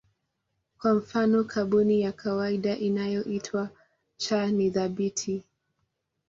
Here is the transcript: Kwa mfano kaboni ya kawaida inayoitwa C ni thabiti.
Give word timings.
Kwa 0.77 0.93
mfano 0.93 1.43
kaboni 1.43 2.01
ya 2.01 2.11
kawaida 2.11 2.77
inayoitwa 2.77 3.69
C 4.17 4.51
ni 4.51 4.71
thabiti. 4.71 5.43